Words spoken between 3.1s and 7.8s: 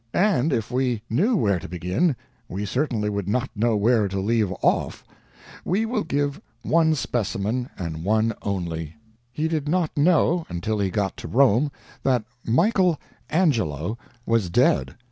not know where to leave off. We will give one specimen,